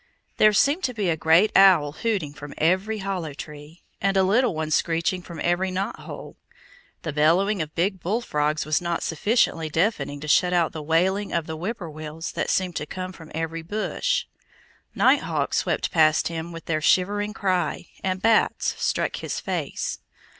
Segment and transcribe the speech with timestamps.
[0.37, 4.55] There seemed to be a great owl hooting from every hollow tree, and a little
[4.55, 6.37] one screeching from every knothole.
[7.03, 11.47] The bellowing of big bullfrogs was not sufficiently deafening to shut out the wailing of
[11.47, 14.25] whip poor wills that seemed to come from every bush.
[14.95, 19.99] Nighthawks swept past him with their shivering cry, and bats struck his face.